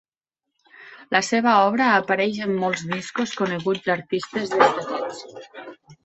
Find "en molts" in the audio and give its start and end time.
2.45-2.85